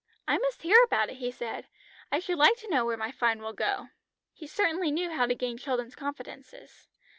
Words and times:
"I 0.27 0.39
must 0.39 0.63
hear 0.63 0.81
about 0.81 1.09
it," 1.09 1.17
he 1.17 1.29
said. 1.29 1.67
"I 2.11 2.17
should 2.17 2.39
like 2.39 2.55
to 2.57 2.67
know 2.69 2.83
where 2.87 2.97
my 2.97 3.11
fine 3.11 3.39
will 3.39 3.53
go." 3.53 3.89
He 4.33 4.47
certainly 4.47 4.89
knew 4.89 5.11
how 5.11 5.27
to 5.27 5.35
gain 5.35 5.59
children's 5.59 5.93
confidences. 5.93 6.87